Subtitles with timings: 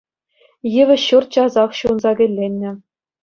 [0.75, 2.71] Йывӑҫ ҫурт часах ҫунса кӗлленнӗ.